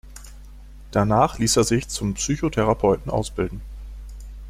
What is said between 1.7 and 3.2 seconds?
zum Psychotherapeuten